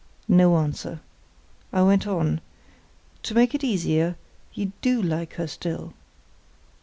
No 0.27 0.57
answer. 0.57 0.99
I 1.71 1.83
went 1.83 2.07
on: 2.07 2.41
"To 3.21 3.35
make 3.35 3.53
it 3.53 3.63
easier, 3.63 4.15
you 4.51 4.71
do 4.81 4.99
like 4.99 5.35
her 5.35 5.45
still." 5.45 5.93